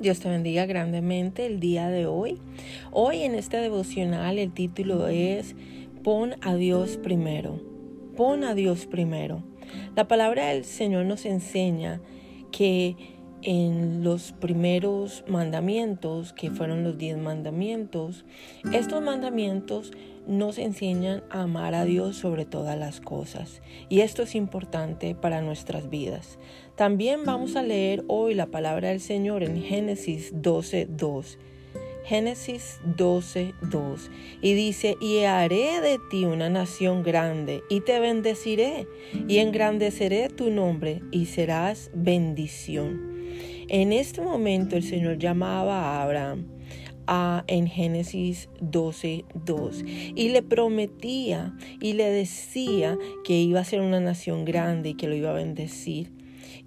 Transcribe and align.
Dios 0.00 0.18
te 0.20 0.30
bendiga 0.30 0.64
grandemente 0.64 1.44
el 1.44 1.60
día 1.60 1.90
de 1.90 2.06
hoy. 2.06 2.38
Hoy 2.90 3.20
en 3.20 3.34
este 3.34 3.58
devocional 3.58 4.38
el 4.38 4.50
título 4.50 5.08
es 5.08 5.54
Pon 6.02 6.36
a 6.40 6.54
Dios 6.54 6.96
primero. 6.96 7.60
Pon 8.16 8.42
a 8.44 8.54
Dios 8.54 8.86
primero. 8.86 9.42
La 9.94 10.08
palabra 10.08 10.46
del 10.46 10.64
Señor 10.64 11.04
nos 11.04 11.26
enseña 11.26 12.00
que 12.50 12.96
en 13.42 14.04
los 14.04 14.32
primeros 14.32 15.24
mandamientos, 15.26 16.32
que 16.32 16.50
fueron 16.50 16.84
los 16.84 16.98
diez 16.98 17.16
mandamientos, 17.16 18.24
estos 18.72 19.02
mandamientos 19.02 19.92
nos 20.26 20.58
enseñan 20.58 21.22
a 21.30 21.42
amar 21.42 21.74
a 21.74 21.84
Dios 21.84 22.16
sobre 22.16 22.44
todas 22.44 22.78
las 22.78 23.00
cosas. 23.00 23.62
Y 23.88 24.00
esto 24.00 24.22
es 24.22 24.34
importante 24.34 25.14
para 25.14 25.40
nuestras 25.40 25.90
vidas. 25.90 26.38
También 26.76 27.24
vamos 27.24 27.56
a 27.56 27.62
leer 27.62 28.04
hoy 28.06 28.34
la 28.34 28.46
palabra 28.46 28.88
del 28.88 29.00
Señor 29.00 29.42
en 29.42 29.62
Génesis 29.62 30.34
12.2. 30.34 31.38
Génesis 32.04 32.80
12.2 32.96 34.10
y 34.40 34.54
dice, 34.54 34.96
y 35.00 35.18
haré 35.24 35.80
de 35.80 35.98
ti 36.10 36.24
una 36.24 36.48
nación 36.48 37.02
grande 37.02 37.62
y 37.68 37.82
te 37.82 38.00
bendeciré 38.00 38.88
y 39.28 39.38
engrandeceré 39.38 40.28
tu 40.28 40.50
nombre 40.50 41.02
y 41.12 41.26
serás 41.26 41.90
bendición. 41.94 43.09
En 43.68 43.92
este 43.92 44.20
momento 44.20 44.76
el 44.76 44.82
Señor 44.82 45.18
llamaba 45.18 45.80
a 45.80 46.02
Abraham 46.02 46.46
a, 47.06 47.44
en 47.46 47.66
Génesis 47.66 48.48
12, 48.60 49.24
2 49.44 49.84
y 50.14 50.28
le 50.28 50.42
prometía 50.42 51.54
y 51.80 51.94
le 51.94 52.10
decía 52.10 52.98
que 53.24 53.40
iba 53.40 53.60
a 53.60 53.64
ser 53.64 53.80
una 53.80 54.00
nación 54.00 54.44
grande 54.44 54.90
y 54.90 54.94
que 54.94 55.08
lo 55.08 55.14
iba 55.14 55.30
a 55.30 55.34
bendecir 55.34 56.19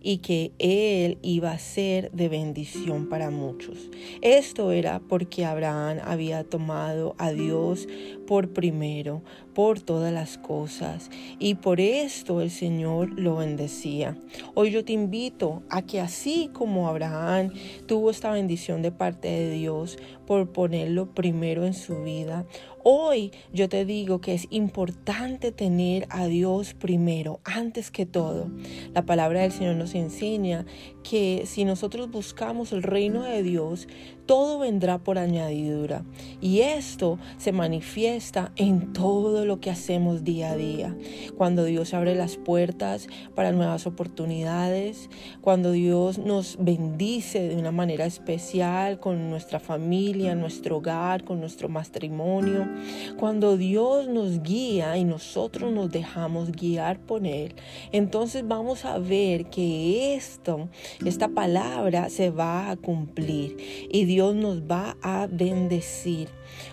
y 0.03 0.17
que 0.17 0.51
él 0.59 1.17
iba 1.21 1.51
a 1.51 1.57
ser 1.57 2.11
de 2.11 2.29
bendición 2.29 3.07
para 3.07 3.31
muchos. 3.31 3.89
Esto 4.21 4.71
era 4.71 4.99
porque 4.99 5.45
Abraham 5.45 5.99
había 6.03 6.43
tomado 6.43 7.15
a 7.17 7.31
Dios 7.31 7.87
por 8.27 8.49
primero, 8.49 9.23
por 9.53 9.79
todas 9.79 10.13
las 10.13 10.37
cosas, 10.37 11.09
y 11.39 11.55
por 11.55 11.79
esto 11.79 12.41
el 12.41 12.51
Señor 12.51 13.17
lo 13.19 13.37
bendecía. 13.37 14.17
Hoy 14.53 14.71
yo 14.71 14.83
te 14.83 14.93
invito 14.93 15.63
a 15.69 15.83
que 15.83 16.01
así 16.01 16.49
como 16.53 16.87
Abraham 16.87 17.51
tuvo 17.85 18.09
esta 18.09 18.31
bendición 18.31 18.81
de 18.81 18.91
parte 18.91 19.29
de 19.29 19.51
Dios 19.51 19.97
por 20.25 20.51
ponerlo 20.51 21.13
primero 21.13 21.65
en 21.65 21.73
su 21.73 22.03
vida, 22.03 22.45
Hoy 22.85 23.31
yo 23.53 23.69
te 23.69 23.85
digo 23.85 24.19
que 24.19 24.33
es 24.33 24.45
importante 24.49 25.53
tener 25.53 26.05
a 26.09 26.25
Dios 26.25 26.73
primero, 26.73 27.39
antes 27.45 27.91
que 27.91 28.05
todo. 28.05 28.47
La 28.93 29.05
palabra 29.05 29.41
del 29.41 29.53
Señor 29.53 29.77
nos 29.77 29.95
enseña 29.95 30.65
que 31.01 31.43
si 31.45 31.63
nosotros 31.63 32.11
buscamos 32.11 32.73
el 32.73 32.83
reino 32.83 33.23
de 33.23 33.41
Dios, 33.41 33.87
todo 34.25 34.59
vendrá 34.59 34.97
por 34.99 35.17
añadidura. 35.17 36.03
Y 36.41 36.59
esto 36.59 37.19
se 37.37 37.51
manifiesta 37.51 38.51
en 38.57 38.93
todo 38.93 39.45
lo 39.45 39.59
que 39.59 39.69
hacemos 39.69 40.23
día 40.23 40.51
a 40.51 40.55
día. 40.55 40.95
Cuando 41.37 41.65
Dios 41.65 41.93
abre 41.93 42.15
las 42.15 42.37
puertas 42.37 43.07
para 43.35 43.51
nuevas 43.51 43.85
oportunidades, 43.85 45.09
cuando 45.41 45.71
Dios 45.71 46.17
nos 46.17 46.57
bendice 46.59 47.47
de 47.47 47.55
una 47.55 47.71
manera 47.71 48.05
especial 48.05 48.99
con 48.99 49.29
nuestra 49.29 49.59
familia, 49.59 50.35
nuestro 50.35 50.77
hogar, 50.77 51.23
con 51.23 51.39
nuestro 51.39 51.69
matrimonio, 51.69 52.72
cuando 53.17 53.57
Dios 53.57 54.07
nos 54.07 54.41
guía 54.43 54.97
y 54.97 55.03
nosotros 55.03 55.71
nos 55.71 55.91
dejamos 55.91 56.51
guiar 56.51 56.99
por 56.99 57.25
Él, 57.25 57.55
entonces 57.91 58.47
vamos 58.47 58.85
a 58.85 58.97
ver 58.97 59.45
que 59.49 60.15
esto, 60.15 60.69
esta 61.05 61.29
palabra 61.29 62.09
se 62.09 62.29
va 62.29 62.69
a 62.69 62.75
cumplir. 62.75 63.57
Y 63.91 64.05
Dios 64.05 64.35
nos 64.35 64.63
va 64.63 64.97
a 65.01 65.27
bendecir. 65.29 66.29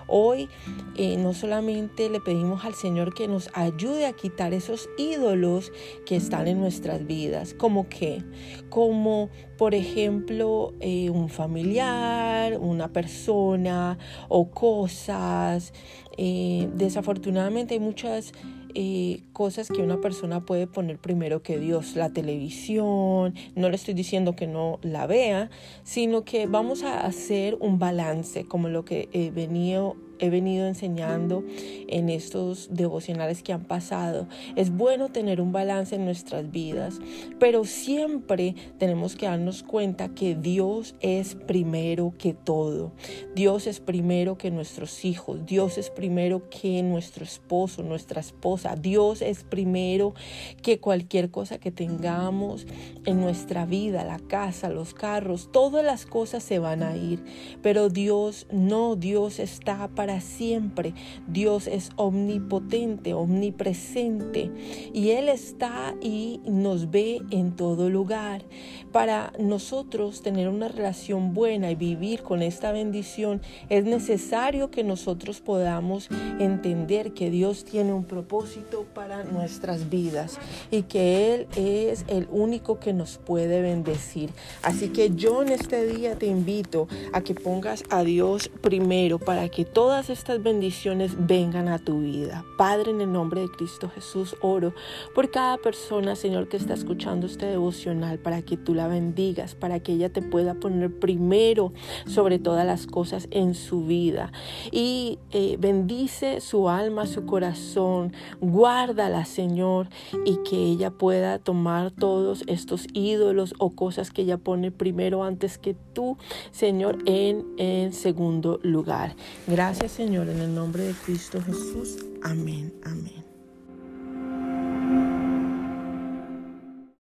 Hoy 0.07 0.49
eh, 0.97 1.17
no 1.17 1.33
solamente 1.33 2.11
le 2.11 2.21
pedimos 2.21 2.65
al 2.65 2.75
Señor 2.75 3.15
que 3.15 3.29
nos 3.29 3.51
ayude 3.55 4.07
a 4.07 4.13
quitar 4.13 4.53
esos 4.53 4.89
ídolos 4.99 5.73
que 6.07 6.17
están 6.17 6.49
en 6.49 6.61
nuestras 6.61 7.07
vidas, 7.07 7.55
como 7.55 7.89
que, 7.89 8.23
como 8.69 9.31
por 9.57 9.75
ejemplo 9.75 10.75
eh, 10.81 11.11
un 11.11 11.29
familiar, 11.29 12.59
una 12.59 12.93
persona 12.93 13.99
o 14.29 14.51
cosas. 14.51 15.73
Eh, 16.17 16.69
desafortunadamente 16.75 17.75
hay 17.75 17.81
muchas 17.81 18.33
eh, 18.75 19.23
cosas 19.33 19.69
que 19.69 19.83
una 19.83 20.01
persona 20.01 20.45
puede 20.45 20.67
poner 20.67 20.99
primero 20.99 21.43
que 21.43 21.59
Dios, 21.59 21.97
la 21.97 22.11
televisión, 22.11 23.35
no 23.57 23.69
le 23.69 23.77
estoy 23.77 23.95
diciendo 23.95 24.37
que 24.37 24.47
no 24.47 24.79
la 24.83 25.07
vea, 25.07 25.51
sino 25.83 26.25
que 26.25 26.47
vamos 26.47 26.83
a 26.83 27.05
hacer 27.05 27.57
un 27.61 27.79
balance, 27.79 28.45
como 28.45 28.69
lo 28.69 28.85
que 28.85 29.09
he 29.13 29.31
venido 29.31 29.97
he 30.21 30.31
venido 30.31 30.67
enseñando 30.67 31.45
en 31.89 32.09
estos 32.09 32.69
devocionales 32.71 33.43
que 33.43 33.53
han 33.53 33.65
pasado. 33.65 34.29
Es 34.57 34.71
bueno 34.71 35.09
tener 35.09 35.41
un 35.41 35.53
balance 35.53 35.97
en 35.97 36.05
nuestras 36.05 36.51
vidas, 36.51 36.99
pero 37.39 37.65
siempre 37.65 38.55
tenemos 38.79 39.17
que 39.17 39.27
darnos 39.27 39.63
cuenta 39.63 40.11
que 40.15 40.35
Dios 40.35 40.95
es 41.01 41.35
primero 41.35 42.15
que 42.19 42.35
todo. 42.35 42.93
Dios 43.35 43.67
es 43.67 43.81
primero 43.81 44.37
que 44.39 44.51
nuestros 44.51 45.05
hijos. 45.05 45.47
Dios 45.47 45.79
es 45.79 45.91
primero 45.91 46.49
que 46.51 46.83
nuestro 46.83 47.25
esposo, 47.25 47.83
nuestra 47.83 48.21
esposa. 48.21 48.77
Dios 48.77 49.23
es 49.23 49.45
primero 49.45 50.15
que 50.63 50.81
cualquier 50.81 51.31
cosa 51.31 51.59
que 51.59 51.71
tengamos 51.71 52.67
en 53.05 53.21
nuestra 53.21 53.67
vida, 53.67 54.05
la 54.05 54.19
casa, 54.19 54.69
los 54.69 54.95
carros, 54.95 55.51
todas 55.53 55.85
las 55.85 56.07
cosas 56.07 56.43
se 56.43 56.59
van 56.59 56.83
a 56.83 56.97
ir. 56.97 57.23
Pero 57.63 57.89
Dios 57.89 58.47
no, 58.53 58.97
Dios 58.97 59.39
está 59.39 59.89
para 59.89 60.10
siempre. 60.19 60.95
Dios 61.29 61.69
es 61.69 61.91
omnipotente, 61.95 63.15
omnipresente 63.15 64.51
y 64.93 65.11
Él 65.11 65.29
está 65.29 65.95
y 66.01 66.41
nos 66.45 66.91
ve 66.91 67.23
en 67.31 67.55
todo 67.55 67.89
lugar. 67.91 68.43
Para 68.91 69.33
nosotros 69.39 70.23
tener 70.23 70.49
una 70.49 70.67
relación 70.67 71.35
buena 71.35 71.71
y 71.71 71.77
vivir 71.77 72.23
con 72.23 72.43
esta 72.43 72.73
bendición 72.73 73.41
es 73.69 73.85
necesario 73.85 74.71
que 74.71 74.83
nosotros 74.83 75.41
podamos 75.41 76.09
entender 76.39 77.13
que 77.13 77.31
Dios 77.31 77.65
tiene 77.65 77.93
un 77.93 78.05
propósito 78.05 78.87
para 78.95 79.25
nuestras 79.25 79.91
vidas 79.91 80.39
y 80.71 80.83
que 80.83 81.35
Él 81.35 81.47
es 81.57 82.05
el 82.09 82.27
único 82.31 82.81
que 82.81 82.93
nos 82.93 83.19
puede 83.19 83.61
bendecir. 83.61 84.31
Así 84.63 84.89
que 84.89 85.11
yo 85.15 85.43
en 85.43 85.51
este 85.51 85.87
día 85.87 86.17
te 86.17 86.27
invito 86.27 86.89
a 87.13 87.21
que 87.21 87.35
pongas 87.35 87.85
a 87.91 88.03
Dios 88.03 88.51
primero 88.61 89.19
para 89.19 89.49
que 89.49 89.65
estas 90.09 90.43
bendiciones 90.43 91.27
vengan 91.27 91.69
a 91.69 91.79
tu 91.79 92.01
vida. 92.01 92.45
Padre, 92.57 92.93
en 92.93 93.01
el 93.01 93.13
nombre 93.13 93.43
de 93.43 93.51
Cristo 93.51 93.91
Jesús, 93.95 94.37
oro 94.41 94.73
por 95.15 95.31
cada 95.31 95.59
persona, 95.59 96.17
Señor, 96.17 96.49
que 96.49 96.57
está 96.57 96.75
escuchando 96.75 97.27
este 97.27 97.47
devocional, 97.47 98.19
para 98.19 98.43
que 98.43 98.57
tú 98.57 98.75
la 98.75 98.89
bendigas, 98.89 99.55
para 99.55 99.81
que 99.81 99.93
ella 99.93 100.11
te 100.11 100.23
pueda 100.23 100.55
poner 100.55 100.99
primero 100.99 101.73
sobre 102.07 102.39
todas 102.39 102.65
las 102.65 102.87
cosas 102.87 103.29
en 103.31 103.55
su 103.55 103.85
vida. 103.85 104.33
Y 104.71 105.19
eh, 105.33 105.57
bendice 105.59 106.41
su 106.41 106.69
alma, 106.69 107.07
su 107.07 107.27
corazón, 107.27 108.13
guárdala, 108.41 109.25
Señor, 109.25 109.89
y 110.25 110.39
que 110.49 110.57
ella 110.57 110.91
pueda 110.91 111.39
tomar 111.39 111.91
todos 111.91 112.45
estos 112.47 112.87
ídolos 112.93 113.55
o 113.59 113.71
cosas 113.71 114.11
que 114.11 114.23
ella 114.23 114.39
pone 114.39 114.71
primero 114.71 115.25
antes 115.25 115.59
que 115.59 115.75
tú, 115.93 116.17
Señor, 116.53 116.99
en, 117.07 117.45
en 117.59 117.93
segundo 117.93 118.61
lugar. 118.63 119.15
Gracias, 119.47 119.90
Señor, 119.97 120.29
en 120.29 120.41
el 120.41 120.55
nombre 120.55 120.85
de 120.85 120.95
Cristo 120.95 121.43
Jesús. 121.43 121.99
Amén, 122.23 122.73
amén. 122.85 123.30